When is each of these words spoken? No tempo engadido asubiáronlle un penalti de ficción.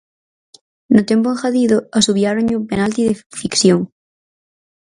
No 0.93 1.01
tempo 1.09 1.27
engadido 1.33 1.77
asubiáronlle 1.99 2.59
un 2.61 2.65
penalti 2.71 3.01
de 3.05 3.15
ficción. 3.41 3.79